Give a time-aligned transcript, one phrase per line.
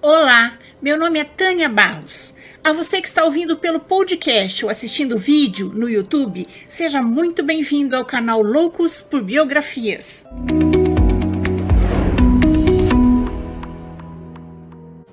[0.00, 2.32] Olá, meu nome é Tânia Barros.
[2.62, 7.42] A você que está ouvindo pelo podcast ou assistindo o vídeo no YouTube, seja muito
[7.42, 10.24] bem-vindo ao canal Loucos por Biografias.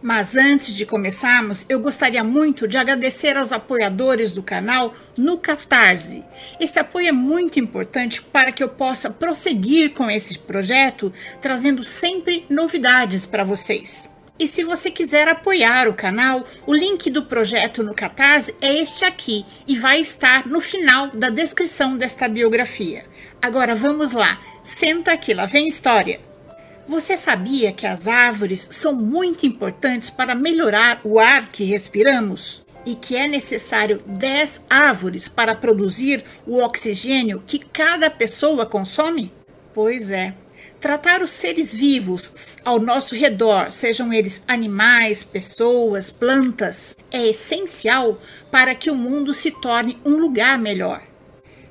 [0.04, 6.24] Mas antes de começarmos, eu gostaria muito de agradecer aos apoiadores do canal no Catarse.
[6.60, 11.12] Esse apoio é muito importante para que eu possa prosseguir com esse projeto,
[11.42, 14.14] trazendo sempre novidades para vocês.
[14.38, 19.06] E se você quiser apoiar o canal, o link do projeto no Catarse é este
[19.06, 23.06] aqui e vai estar no final da descrição desta biografia.
[23.42, 26.20] Agora vamos lá, senta aqui, lá vem história.
[26.86, 32.64] Você sabia que as árvores são muito importantes para melhorar o ar que respiramos?
[32.86, 39.34] E que é necessário 10 árvores para produzir o oxigênio que cada pessoa consome?
[39.74, 40.36] Pois é.
[40.86, 48.22] Tratar os seres vivos ao nosso redor, sejam eles animais, pessoas, plantas, é essencial
[48.52, 51.02] para que o mundo se torne um lugar melhor.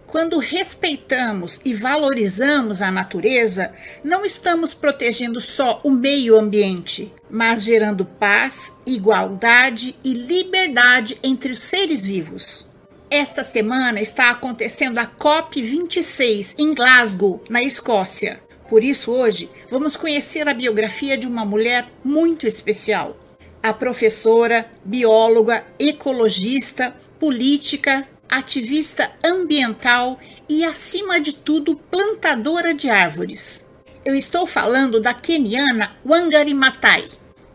[0.05, 8.05] Quando respeitamos e valorizamos a natureza, não estamos protegendo só o meio ambiente, mas gerando
[8.05, 12.67] paz, igualdade e liberdade entre os seres vivos.
[13.09, 18.43] Esta semana está acontecendo a COP26 em Glasgow, na Escócia.
[18.69, 23.17] Por isso, hoje, vamos conhecer a biografia de uma mulher muito especial.
[23.63, 33.71] A professora, bióloga, ecologista, política ativista ambiental e, acima de tudo, plantadora de árvores.
[34.05, 37.09] Eu estou falando da keniana Wangari Maathai.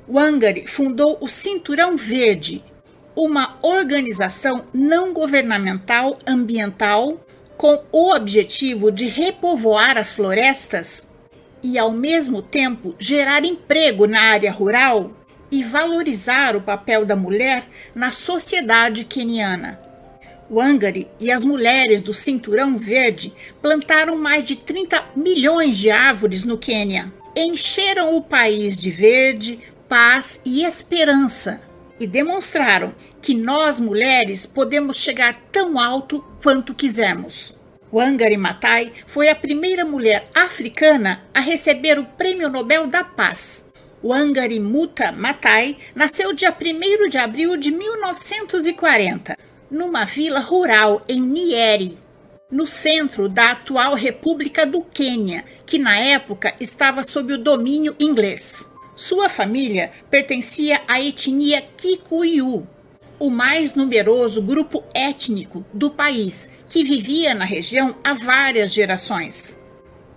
[0.08, 2.64] Wangari fundou o Cinturão Verde,
[3.16, 7.24] uma organização não governamental ambiental
[7.60, 11.10] com o objetivo de repovoar as florestas
[11.62, 15.12] e, ao mesmo tempo, gerar emprego na área rural
[15.52, 19.78] e valorizar o papel da mulher na sociedade queniana.
[20.50, 26.58] Wangari e as mulheres do Cinturão Verde plantaram mais de 30 milhões de árvores no
[26.58, 27.12] Quênia.
[27.36, 29.60] Encheram o país de verde,
[29.90, 31.69] paz e esperança
[32.00, 37.56] e demonstraram que nós mulheres podemos chegar tão alto quanto quisermos.
[37.92, 43.66] Wangari Maathai foi a primeira mulher africana a receber o Prêmio Nobel da Paz.
[44.04, 49.36] Wangari Muta Maathai nasceu dia 1 de abril de 1940
[49.70, 51.98] numa vila rural em Nieri,
[52.50, 58.69] no centro da atual República do Quênia, que na época estava sob o domínio inglês.
[59.00, 62.68] Sua família pertencia à etnia Kikuyu,
[63.18, 69.58] o mais numeroso grupo étnico do país, que vivia na região há várias gerações.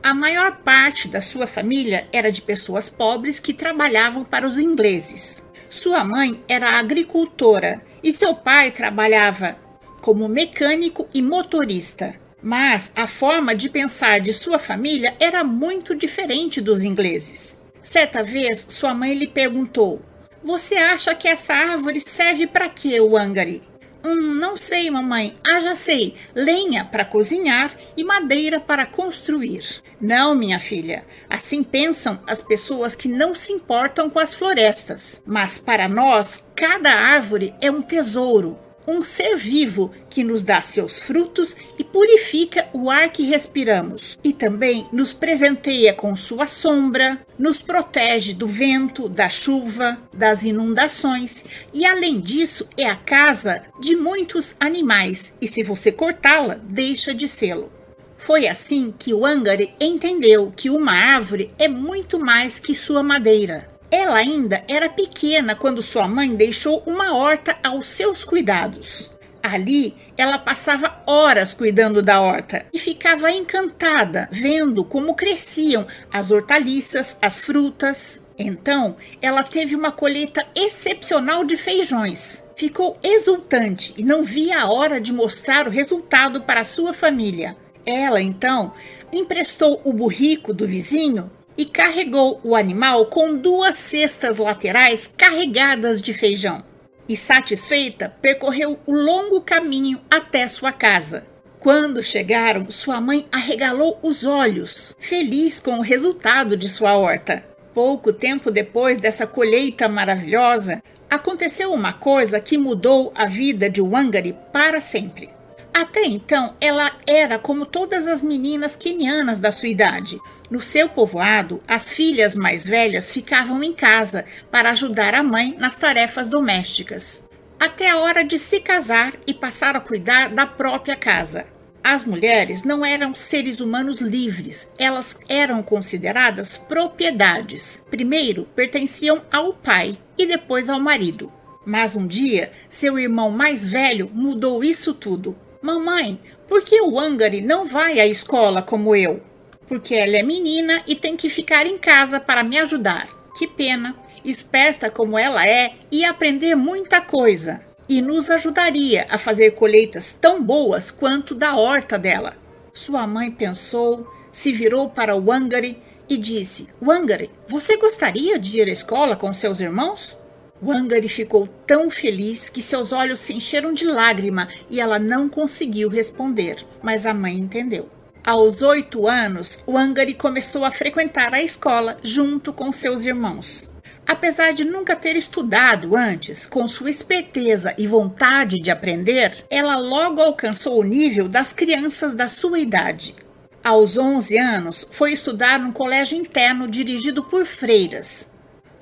[0.03, 5.48] A maior parte da sua família era de pessoas pobres que trabalhavam para os ingleses.
[5.71, 9.56] Sua mãe era agricultora e seu pai trabalhava
[10.00, 12.16] como mecânico e motorista.
[12.42, 17.61] Mas a forma de pensar de sua família era muito diferente dos ingleses.
[17.82, 20.00] Certa vez, sua mãe lhe perguntou:
[20.43, 23.62] Você acha que essa árvore serve para quê, Wangari?
[24.04, 25.37] Hum, não sei, mamãe.
[25.48, 26.16] Ah, já sei.
[26.34, 29.81] Lenha para cozinhar e madeira para construir.
[30.00, 31.04] Não, minha filha.
[31.31, 35.22] Assim pensam as pessoas que não se importam com as florestas.
[35.25, 40.98] Mas para nós, cada árvore é um tesouro, um ser vivo que nos dá seus
[40.98, 47.60] frutos e purifica o ar que respiramos, e também nos presenteia com sua sombra, nos
[47.60, 54.54] protege do vento, da chuva, das inundações, e além disso, é a casa de muitos
[54.59, 57.72] animais, e se você cortá-la, deixa de sê-lo.
[58.19, 63.72] Foi assim que o Angari entendeu que uma árvore é muito mais que sua madeira
[63.92, 69.12] ela ainda era pequena quando sua mãe deixou uma horta aos seus cuidados.
[69.42, 77.19] Ali, ela passava horas cuidando da horta e ficava encantada vendo como cresciam as hortaliças,
[77.20, 78.22] as frutas.
[78.38, 82.44] Então, ela teve uma colheita excepcional de feijões.
[82.56, 87.54] Ficou exultante e não via a hora de mostrar o resultado para sua família.
[87.84, 88.72] Ela, então,
[89.12, 96.13] emprestou o burrico do vizinho e carregou o animal com duas cestas laterais carregadas de
[96.13, 96.63] feijão.
[97.09, 101.27] E satisfeita, percorreu o longo caminho até sua casa.
[101.59, 107.45] Quando chegaram, sua mãe arregalou os olhos, feliz com o resultado de sua horta.
[107.75, 114.37] Pouco tempo depois dessa colheita maravilhosa, aconteceu uma coisa que mudou a vida de Wangari
[114.53, 115.31] para sempre.
[115.74, 120.21] Até então, ela era como todas as meninas quenianas da sua idade.
[120.51, 125.78] No seu povoado, as filhas mais velhas ficavam em casa para ajudar a mãe nas
[125.78, 127.24] tarefas domésticas,
[127.59, 131.47] até a hora de se casar e passar a cuidar da própria casa.
[131.83, 137.84] As mulheres não eram seres humanos livres, elas eram consideradas propriedades.
[137.91, 141.33] Primeiro pertenciam ao pai e depois ao marido.
[141.65, 145.36] Mas um dia, seu irmão mais velho mudou isso tudo.
[145.62, 146.18] Mamãe,
[146.48, 149.22] por que o Angari não vai à escola como eu?
[149.68, 153.09] Porque ela é menina e tem que ficar em casa para me ajudar.
[153.38, 153.94] Que pena.
[154.24, 160.42] Esperta como ela é, ia aprender muita coisa e nos ajudaria a fazer colheitas tão
[160.42, 162.36] boas quanto da horta dela.
[162.72, 168.72] Sua mãe pensou, se virou para Wangari e disse: Wangari, você gostaria de ir à
[168.72, 170.16] escola com seus irmãos?
[170.62, 175.88] Wangari ficou tão feliz que seus olhos se encheram de lágrima e ela não conseguiu
[175.88, 177.91] responder, mas a mãe entendeu.
[178.24, 183.72] Aos oito anos, Wangari começou a frequentar a escola junto com seus irmãos.
[184.06, 190.20] Apesar de nunca ter estudado antes, com sua esperteza e vontade de aprender, ela logo
[190.20, 193.16] alcançou o nível das crianças da sua idade.
[193.65, 198.31] Aos 11 anos, foi estudar num colégio interno dirigido por freiras.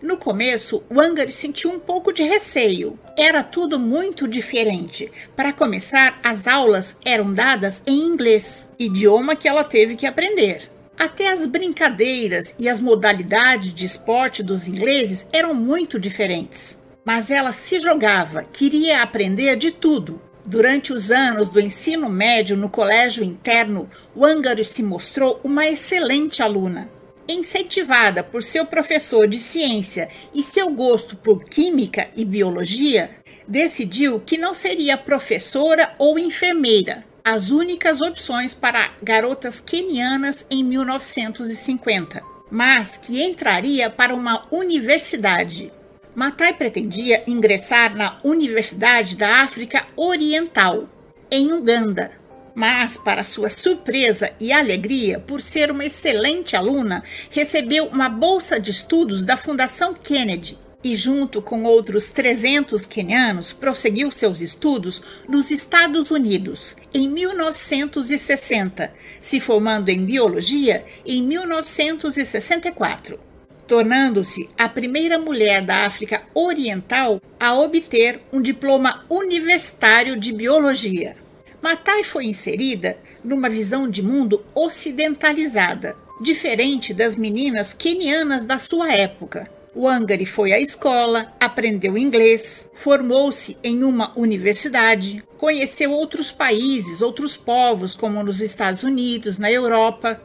[0.03, 2.99] No começo, Wangari sentiu um pouco de receio.
[3.19, 5.13] Era tudo muito diferente.
[5.37, 10.71] Para começar, as aulas eram dadas em inglês, idioma que ela teve que aprender.
[10.99, 16.83] Até as brincadeiras e as modalidades de esporte dos ingleses eram muito diferentes.
[17.05, 20.21] Mas ela se jogava, queria aprender de tudo.
[20.47, 26.91] Durante os anos do ensino médio no colégio interno, Wangari se mostrou uma excelente aluna.
[27.33, 34.37] Incentivada por seu professor de ciência e seu gosto por química e biologia, decidiu que
[34.37, 43.23] não seria professora ou enfermeira, as únicas opções para garotas quenianas em 1950, mas que
[43.23, 45.73] entraria para uma universidade.
[46.13, 50.89] Matai pretendia ingressar na Universidade da África Oriental,
[51.31, 52.11] em Uganda,
[52.55, 58.71] mas, para sua surpresa e alegria, por ser uma excelente aluna, recebeu uma bolsa de
[58.71, 66.11] estudos da Fundação Kennedy e, junto com outros 300 quenianos, prosseguiu seus estudos nos Estados
[66.11, 73.21] Unidos em 1960, se formando em biologia em 1964,
[73.67, 81.20] tornando-se a primeira mulher da África Oriental a obter um diploma universitário de biologia.
[81.63, 89.51] Matai foi inserida numa visão de mundo ocidentalizada, diferente das meninas quenianas da sua época
[89.75, 97.95] Wangari foi à escola, aprendeu inglês, formou-se em uma universidade, conheceu outros países, outros povos,
[97.95, 100.21] como nos Estados Unidos, na Europa.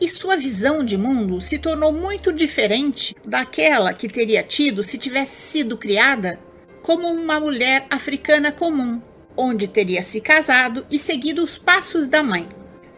[0.00, 5.36] E sua visão de mundo se tornou muito diferente daquela que teria tido se tivesse
[5.36, 6.40] sido criada
[6.80, 9.02] como uma mulher africana comum,
[9.40, 12.46] onde teria se casado e seguido os passos da mãe.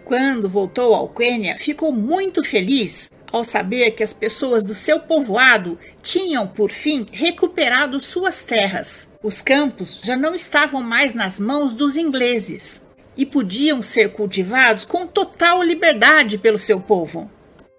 [0.04, 5.78] Quando voltou ao Quênia, ficou muito feliz ao saber que as pessoas do seu povoado
[6.02, 9.08] tinham, por fim, recuperado suas terras.
[9.22, 12.82] Os campos já não estavam mais nas mãos dos ingleses
[13.16, 17.30] e podiam ser cultivados com total liberdade pelo seu povo.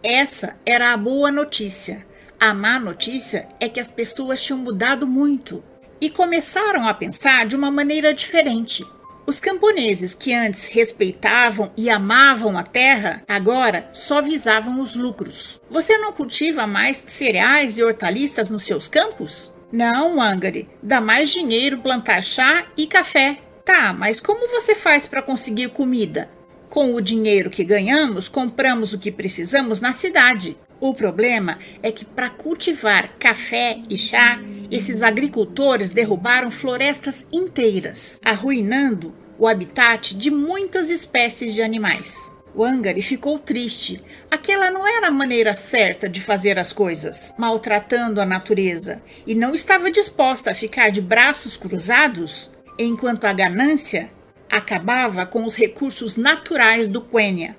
[0.02, 2.06] Essa era a boa notícia.
[2.40, 5.64] A má notícia é que as pessoas tinham mudado muito
[6.04, 8.86] e começaram a pensar de uma maneira diferente.
[9.26, 15.62] Os camponeses que antes respeitavam e amavam a terra, agora só visavam os lucros.
[15.70, 19.50] Você não cultiva mais cereais e hortaliças nos seus campos?
[19.72, 20.68] Não, Angari.
[20.84, 23.38] Dá mais dinheiro plantar chá e café.
[23.64, 26.30] Tá, mas como você faz para conseguir comida?
[26.70, 30.58] Com o dinheiro que ganhamos, compramos o que precisamos na cidade.
[30.82, 34.38] O problema é que para cultivar café e chá,
[34.74, 42.36] esses agricultores derrubaram florestas inteiras, arruinando o habitat de muitas espécies de animais.
[42.56, 44.04] Wangari ficou triste.
[44.32, 49.54] Aquela não era a maneira certa de fazer as coisas, maltratando a natureza, e não
[49.54, 54.12] estava disposta a ficar de braços cruzados enquanto a ganância
[54.52, 57.56] acabava com os recursos naturais do Quênia.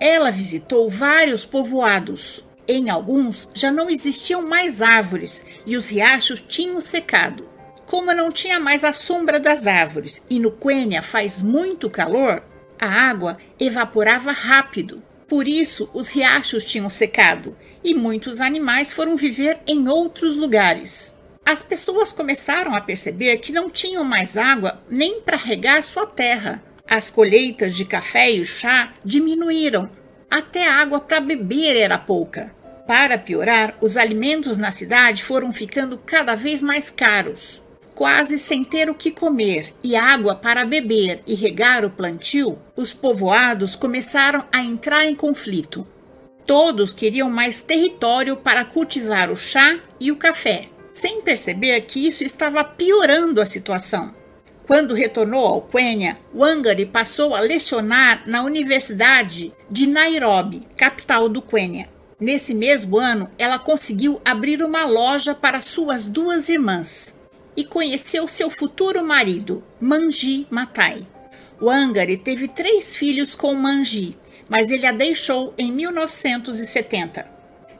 [0.00, 6.80] Ela visitou vários povoados, em alguns já não existiam mais árvores e os riachos tinham
[6.80, 7.48] secado.
[7.86, 12.42] Como não tinha mais a sombra das árvores e no Quênia faz muito calor,
[12.78, 15.02] a água evaporava rápido.
[15.28, 21.16] Por isso, os riachos tinham secado e muitos animais foram viver em outros lugares.
[21.44, 26.60] As pessoas começaram a perceber que não tinham mais água nem para regar sua terra.
[26.88, 29.88] As colheitas de café e chá diminuíram.
[30.30, 32.54] Até água para beber era pouca.
[32.86, 37.62] Para piorar, os alimentos na cidade foram ficando cada vez mais caros.
[37.94, 42.92] Quase sem ter o que comer e água para beber e regar o plantio, os
[42.92, 45.86] povoados começaram a entrar em conflito.
[46.44, 52.22] Todos queriam mais território para cultivar o chá e o café, sem perceber que isso
[52.22, 54.14] estava piorando a situação.
[54.66, 61.88] Quando retornou ao Quênia, Wangari passou a lecionar na Universidade de Nairobi, capital do Quênia.
[62.18, 67.16] Nesse mesmo ano, ela conseguiu abrir uma loja para suas duas irmãs
[67.56, 71.06] e conheceu seu futuro marido, Manji Matai.
[71.62, 74.18] Wangari teve três filhos com Manji,
[74.48, 77.35] mas ele a deixou em 1970.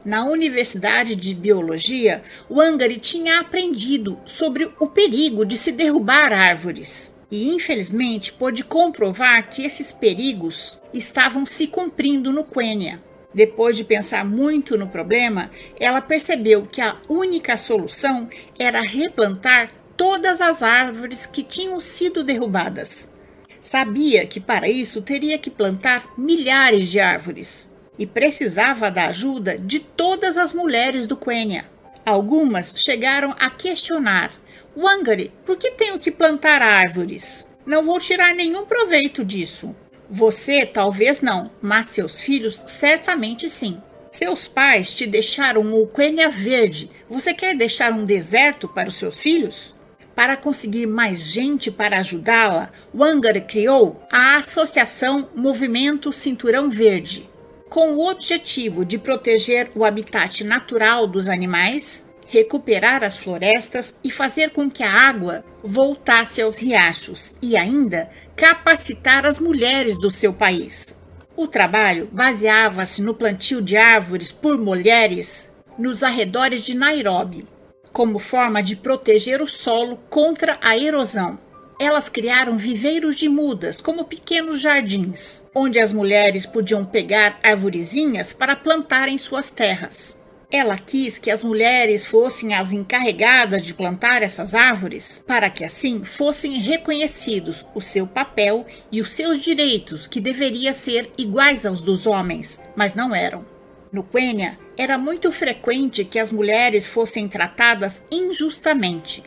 [0.07, 7.13] Na Universidade de Biologia, Wangari tinha aprendido sobre o perigo de se derrubar árvores.
[7.29, 13.03] E infelizmente pôde comprovar que esses perigos estavam se cumprindo no Quênia.
[13.33, 20.39] Depois de pensar muito no problema, ela percebeu que a única solução era replantar todas
[20.39, 23.13] as árvores que tinham sido derrubadas.
[23.59, 29.79] Sabia que para isso teria que plantar milhares de árvores e precisava da ajuda de
[29.79, 31.65] todas as mulheres do Quênia.
[32.05, 34.31] Algumas chegaram a questionar:
[34.75, 37.47] Wangari, por que tenho que plantar árvores?
[37.65, 39.75] Não vou tirar nenhum proveito disso.
[40.09, 43.81] Você talvez não, mas seus filhos certamente sim.
[44.09, 46.89] Seus pais te deixaram o Quênia verde.
[47.09, 49.75] Você quer deixar um deserto para os seus filhos?
[50.15, 57.29] Para conseguir mais gente para ajudá-la, Wangari criou a Associação Movimento Cinturão Verde,
[57.77, 64.49] com o objetivo de proteger o habitat natural dos animais, recuperar as florestas e fazer
[64.49, 70.97] com que a água voltasse aos riachos e ainda capacitar as mulheres do seu país.
[71.35, 77.47] O trabalho baseava-se no plantio de árvores por mulheres nos arredores de Nairobi,
[77.93, 81.37] como forma de proteger o solo contra a erosão.
[81.79, 88.55] Elas criaram viveiros de mudas, como pequenos jardins, onde as mulheres podiam pegar arvorezinhas para
[88.55, 90.19] plantar em suas terras.
[90.49, 96.03] Ela quis que as mulheres fossem as encarregadas de plantar essas árvores, para que assim
[96.03, 102.07] fossem reconhecidos o seu papel e os seus direitos, que deveria ser iguais aos dos
[102.07, 103.45] homens, mas não eram.
[103.91, 109.23] No Quênia, era muito frequente que as mulheres fossem tratadas injustamente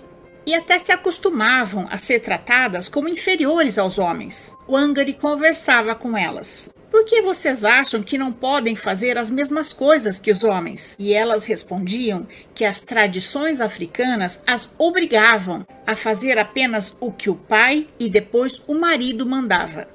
[0.46, 4.56] e até se acostumavam a ser tratadas como inferiores aos homens.
[4.66, 6.74] O Angari conversava com elas.
[6.90, 10.96] Por que vocês acham que não podem fazer as mesmas coisas que os homens?
[10.98, 17.36] E elas respondiam que as tradições africanas as obrigavam a fazer apenas o que o
[17.36, 19.88] pai e depois o marido mandava.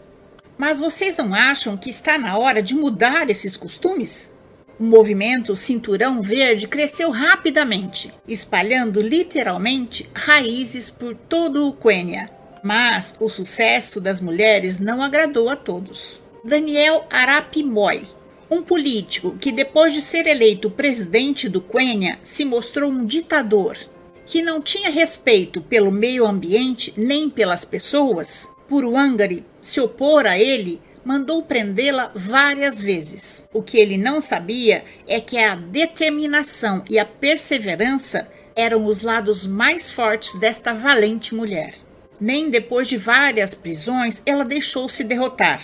[0.57, 4.33] Mas vocês não acham que está na hora de mudar esses costumes?
[4.77, 12.29] O movimento Cinturão Verde cresceu rapidamente, espalhando literalmente raízes por todo o Quênia.
[12.61, 16.21] Mas o sucesso das mulheres não agradou a todos.
[16.43, 18.05] Daniel Arap Moi,
[18.51, 23.77] um político que depois de ser eleito presidente do Quênia se mostrou um ditador,
[24.25, 30.37] que não tinha respeito pelo meio ambiente nem pelas pessoas, por Wangari se opor a
[30.37, 33.47] ele mandou prendê-la várias vezes.
[33.53, 39.45] O que ele não sabia é que a determinação e a perseverança eram os lados
[39.45, 41.75] mais fortes desta valente mulher.
[42.19, 45.61] Nem depois de várias prisões ela deixou-se derrotar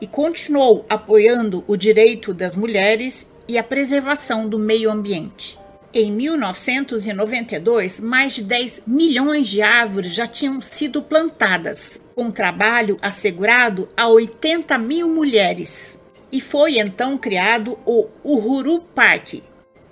[0.00, 5.61] e continuou apoiando o direito das mulheres e a preservação do meio ambiente.
[5.94, 13.90] Em 1992, mais de 10 milhões de árvores já tinham sido plantadas, com trabalho assegurado
[13.94, 16.00] a 80 mil mulheres.
[16.32, 19.42] E foi então criado o Uhuru Park,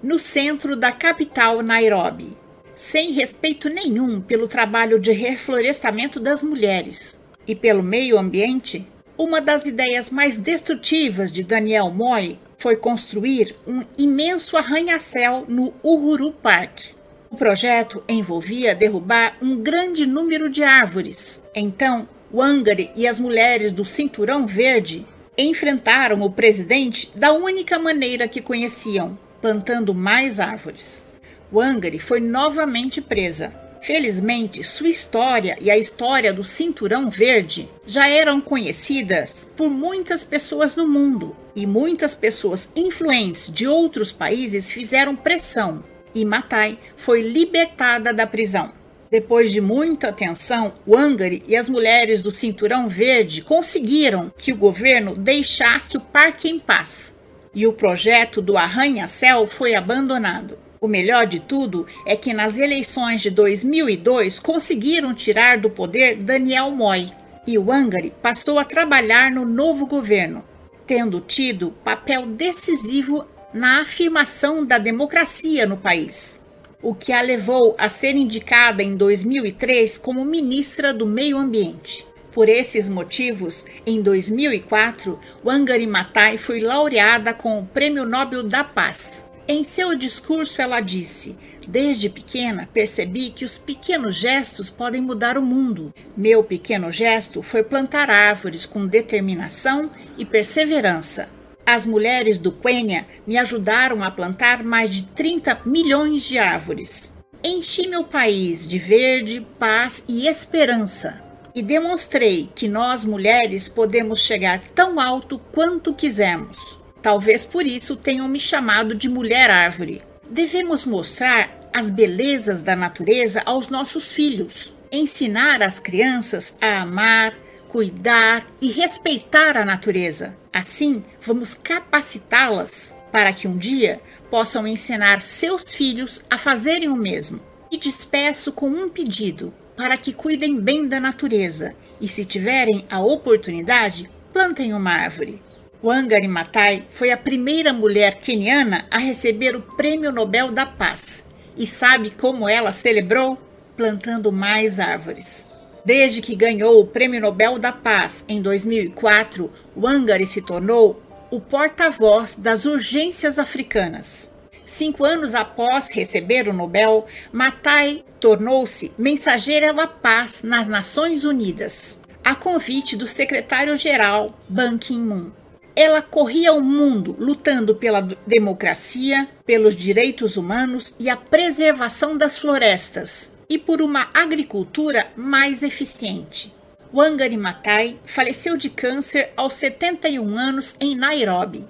[0.03, 2.35] no centro da capital Nairobi,
[2.75, 8.87] sem respeito nenhum pelo trabalho de reflorestamento das mulheres e pelo meio ambiente.
[9.19, 16.31] Uma das ideias mais destrutivas de Daniel Moi foi construir um imenso arranha-céu no Uhuru
[16.31, 16.91] Park.
[17.31, 21.43] O projeto envolvia derrubar um grande número de árvores.
[21.55, 25.07] Então, Wangari e as mulheres do Cinturão Verde
[25.39, 31.03] enfrentaram o presidente da única maneira que conheciam, plantando mais árvores.
[31.51, 38.39] Wangari foi novamente presa Felizmente, sua história e a história do Cinturão Verde já eram
[38.39, 45.83] conhecidas por muitas pessoas no mundo, e muitas pessoas influentes de outros países fizeram pressão,
[46.15, 48.71] e Matai foi libertada da prisão.
[49.11, 55.17] Depois de muita tensão, Wangari e as mulheres do Cinturão Verde conseguiram que o governo
[55.17, 57.17] deixasse o parque em paz.
[57.53, 60.57] E o projeto do arranha-céu foi abandonado.
[60.81, 66.71] O melhor de tudo é que nas eleições de 2002 conseguiram tirar do poder Daniel
[66.71, 67.11] Moi
[67.47, 70.43] e Wangari passou a trabalhar no novo governo,
[70.87, 76.41] tendo tido papel decisivo na afirmação da democracia no país
[76.83, 82.07] o que a levou a ser indicada em 2003 como ministra do Meio Ambiente.
[82.33, 89.29] Por esses motivos, em 2004, Wangari Maathai foi laureada com o Prêmio Nobel da Paz.
[89.53, 95.43] Em seu discurso, ela disse: Desde pequena percebi que os pequenos gestos podem mudar o
[95.43, 95.93] mundo.
[96.17, 101.29] Meu pequeno gesto foi plantar árvores com determinação e perseverança.
[101.67, 107.13] As mulheres do Quênia me ajudaram a plantar mais de 30 milhões de árvores.
[107.43, 111.21] Enchi meu país de verde, paz e esperança.
[111.53, 116.80] E demonstrei que nós mulheres podemos chegar tão alto quanto quisermos.
[117.03, 120.03] Talvez por isso tenham me chamado de mulher árvore.
[120.29, 127.35] Devemos mostrar as belezas da natureza aos nossos filhos, ensinar as crianças a amar,
[127.69, 130.37] cuidar e respeitar a natureza.
[130.53, 137.41] Assim, vamos capacitá-las para que um dia possam ensinar seus filhos a fazerem o mesmo.
[137.71, 143.01] E despeço com um pedido para que cuidem bem da natureza e, se tiverem a
[143.01, 145.41] oportunidade, plantem uma árvore.
[145.83, 151.25] Wangari Maathai foi a primeira mulher queniana a receber o Prêmio Nobel da Paz.
[151.57, 153.39] E sabe como ela celebrou?
[153.79, 155.47] Plantando mais árvores.
[155.83, 162.35] Desde que ganhou o Prêmio Nobel da Paz em 2004, Wangari se tornou o porta-voz
[162.35, 164.35] das urgências africanas.
[164.67, 172.35] Cinco anos após receber o Nobel, Matai tornou-se mensageira da paz nas Nações Unidas, a
[172.35, 175.40] convite do secretário-geral Ban Ki-moon.
[175.83, 183.33] Ela corria o mundo lutando pela democracia, pelos direitos humanos e a preservação das florestas,
[183.49, 186.53] e por uma agricultura mais eficiente.
[186.93, 191.65] Wangari Maathai faleceu de câncer aos 71 anos em Nairobi.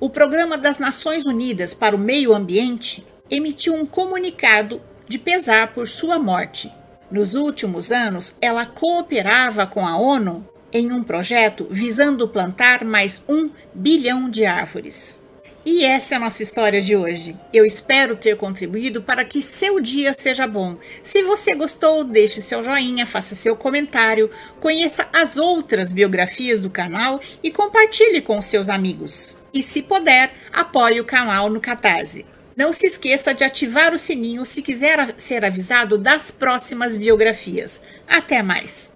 [0.00, 5.86] O Programa das Nações Unidas para o Meio Ambiente emitiu um comunicado de pesar por
[5.86, 6.72] sua morte.
[7.10, 13.50] Nos últimos anos, ela cooperava com a ONU em um projeto visando plantar mais um
[13.74, 15.22] bilhão de árvores.
[15.64, 17.36] E essa é a nossa história de hoje.
[17.52, 20.76] Eu espero ter contribuído para que seu dia seja bom.
[21.02, 27.20] Se você gostou, deixe seu joinha, faça seu comentário, conheça as outras biografias do canal
[27.42, 29.38] e compartilhe com seus amigos.
[29.54, 32.26] E se puder, apoie o canal no Catarse.
[32.56, 37.80] Não se esqueça de ativar o sininho se quiser ser avisado das próximas biografias.
[38.08, 38.92] Até mais!